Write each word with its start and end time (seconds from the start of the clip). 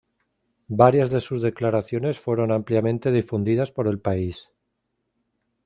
Varias 0.81 1.11
de 1.11 1.21
sus 1.21 1.43
declaraciones 1.43 2.19
fueron 2.19 2.51
ampliamente 2.51 3.11
difundidas 3.11 3.71
por 3.71 3.87
el 3.87 3.99
país. 3.99 4.51